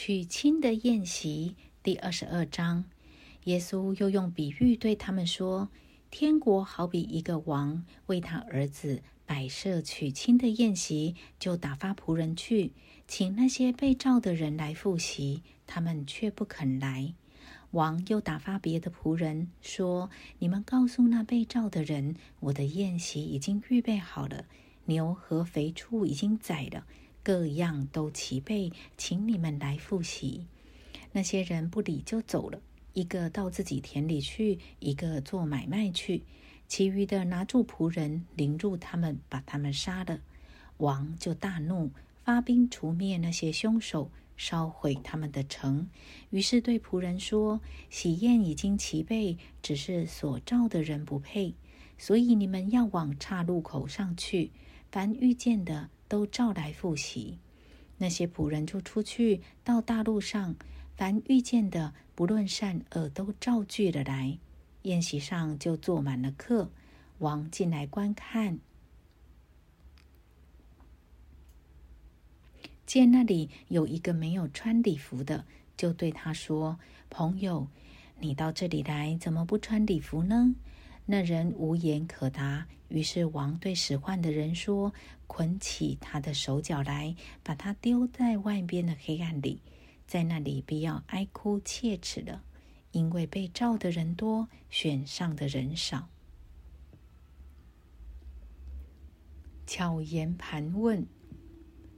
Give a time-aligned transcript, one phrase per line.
[0.00, 2.84] 娶亲的宴席第二十二章，
[3.46, 5.70] 耶稣又用比喻对他们说
[6.08, 12.70] ：“天国好比一个王为他儿子摆设娶亲的宴席，就打发仆人去
[13.08, 17.12] 请那些被召的人来赴席，他们却不肯来。
[17.72, 20.08] 王又打发别的仆人说
[20.38, 24.44] ：‘你们告诉那被召的人，我的宴席已经预备好了，
[24.84, 26.86] 牛和肥畜已经宰了。’”
[27.22, 30.46] 各样都齐备，请你们来复习。
[31.12, 32.60] 那些人不理就走了，
[32.92, 36.22] 一个到自己田里去，一个做买卖去，
[36.66, 40.20] 其余的拿住仆人，凌辱他们，把他们杀了。
[40.78, 41.90] 王就大怒，
[42.24, 45.88] 发兵除灭那些凶手，烧毁他们的城。
[46.30, 47.60] 于是对仆人说
[47.90, 51.54] ：“喜宴已经齐备，只是所召的人不配，
[51.98, 54.52] 所以你们要往岔路口上去，
[54.90, 57.38] 凡遇见的。”都召来复习，
[57.98, 60.56] 那些仆人就出去到大路上，
[60.96, 64.38] 凡遇见的，不论善恶，都照聚了来。
[64.82, 66.70] 宴席上就坐满了客。
[67.18, 68.60] 王进来观看，
[72.86, 75.44] 见那里有一个没有穿礼服的，
[75.76, 76.78] 就对他说
[77.10, 77.66] ：“朋友，
[78.20, 80.54] 你到这里来，怎么不穿礼服呢？”
[81.10, 84.92] 那人无言可答，于是王对使唤的人说
[85.26, 89.62] ：“捆起他的手脚来，把他丢在外边的黑暗里，
[90.06, 92.42] 在那里必要哀哭切齿的，
[92.92, 96.10] 因为被召的人多，选上的人少。”
[99.66, 101.06] 巧言盘问。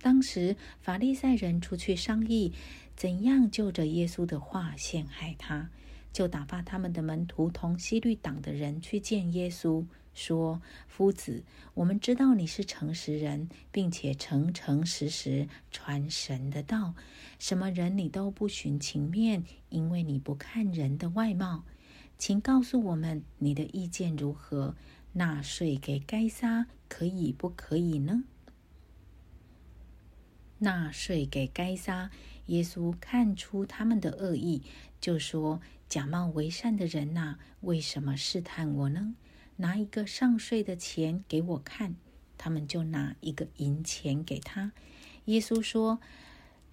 [0.00, 2.52] 当时法利赛人出去商议，
[2.94, 5.68] 怎样就着耶稣的话陷害他。
[6.12, 11.44] 就打发他们的门徒同西律党的人去见耶稣，说：“夫子，
[11.74, 16.94] 我们知道你是诚实人，并且诚诚实实传神的道。
[17.38, 21.64] 什么人你都不寻情面，因为你不看人的外貌。
[22.18, 24.74] 请告诉我们你的意见如何？
[25.12, 28.24] 纳税给该撒可以不可以呢？
[30.60, 32.10] 纳税给该撒。”
[32.46, 34.62] 耶稣看出他们的恶意，
[35.00, 39.14] 就说：“假冒为善的人呐，为什么试探我呢？
[39.56, 41.94] 拿一个上税的钱给我看。”
[42.36, 44.72] 他们就拿一个银钱给他。
[45.26, 46.00] 耶稣说：“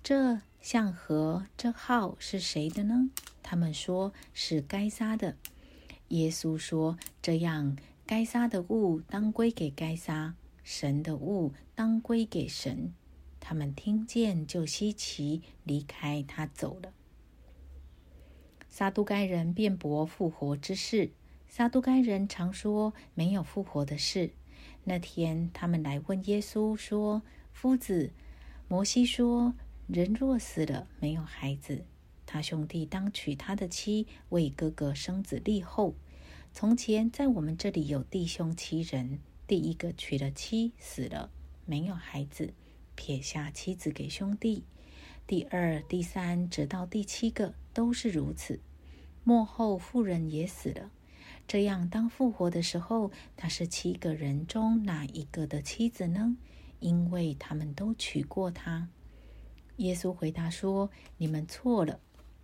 [0.01, 3.09] 这像和这号是谁的呢？”
[3.43, 5.35] 他们说是该撒的。
[6.07, 12.93] 耶稣说：“这样，该撒的物当归给该撒，神的物当归给神。”
[13.49, 16.91] 他们听见就稀奇，离开他走了。
[18.67, 21.11] 撒都该人辩驳复活之事。
[21.47, 24.31] 撒都该人常说没有复活的事。
[24.83, 27.21] 那天他们来问耶稣说
[27.53, 28.11] ：“夫子，
[28.67, 29.53] 摩西说，
[29.87, 31.85] 人若死了没有孩子，
[32.25, 35.95] 他兄弟当娶他的妻，为哥哥生子立后。
[36.51, 41.31] 从前在我们这里有弟兄七人，第一个娶了妻死了，
[41.65, 42.53] 没有孩子。”
[42.97, 44.63] 撇下妻子给兄弟，
[45.27, 48.59] 第二、第三，直到第七个都是如此。
[49.23, 50.91] 末后妇人也死了。
[51.47, 56.35] 这样，当复活的时候，他是七个人中哪一个的妻子呢？
[56.79, 58.89] 因为他们都娶过她。
[59.77, 61.99] 耶稣回答说：“你们错了，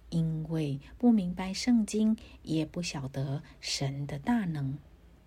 [0.09, 4.77] 因为不明白圣经，也不晓得神的大能。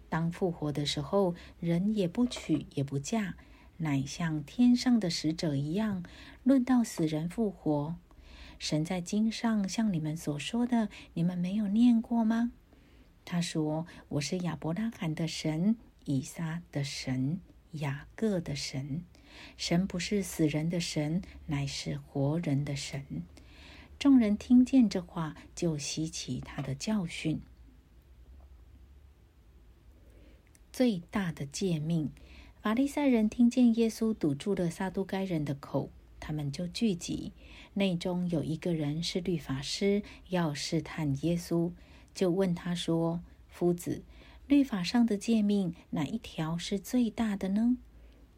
[0.09, 3.35] 当复活的时候，人也不娶，也不嫁。”
[3.79, 6.03] 乃像天上的使者一样，
[6.43, 7.97] 论到死人复活。
[8.59, 12.53] 神在经上像你们所说的，你们没有念过吗？
[13.25, 17.41] 他说：“我是亚伯拉罕的神，以撒的神，
[17.73, 19.05] 雅各的神。
[19.57, 23.05] 神不是死人的神，乃是活人的神。”
[23.99, 27.41] 众人听见这话，就吸取他的教训。
[30.73, 32.11] 最大的诫命。
[32.67, 35.89] 法利赛人听见耶稣堵住了撒都该人的口，
[36.19, 37.31] 他们就聚集。
[37.75, 41.71] 内中有一个人是律法师，要试探耶稣，
[42.13, 44.03] 就问他说：“夫子，
[44.49, 47.79] 律法上的诫命哪一条是最大的呢？”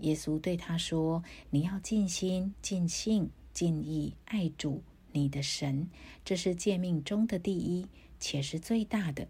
[0.01, 4.83] 耶稣对他说：“你要尽心、尽性、尽意爱主
[5.13, 5.89] 你的神，
[6.23, 7.87] 这是诫命中的第一，
[8.21, 9.27] 且是最大的。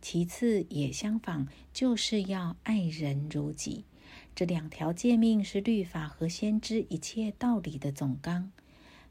[0.00, 3.84] 其次也相仿，就是要爱人如己。”
[4.36, 8.52] 这两条诫命是律法和先知一切道理的总纲。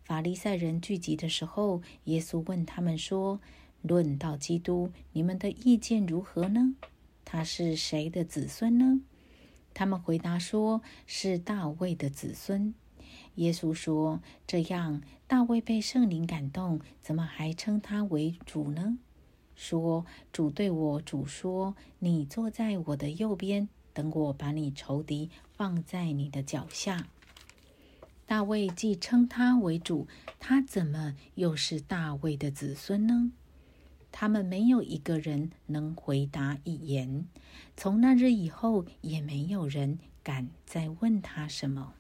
[0.04, 3.42] 法利赛人聚集的时候，耶稣问他们说
[3.82, 6.76] ：“论到基督，你们的意见如何呢？
[7.26, 9.02] 他是谁的子孙呢？”
[9.74, 12.76] 他们回答说：“是大卫的子孙。”
[13.34, 19.00] 耶稣说：“这样，大卫被圣灵感动，怎么还称他为主呢？
[19.56, 27.08] 说主对我主说：‘你坐在我的右边，等我把你仇敌放在你的脚下。’
[28.28, 30.08] 大卫既称他为主，
[30.40, 33.32] 他怎么又是大卫的子孙呢？
[34.12, 37.26] 他们没有一个人能回答一言。
[37.76, 41.94] 从那日以后，也没有人敢再问他什么。”